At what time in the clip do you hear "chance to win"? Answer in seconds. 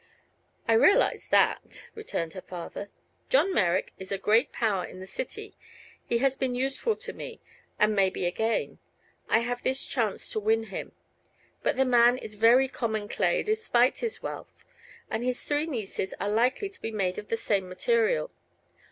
9.85-10.63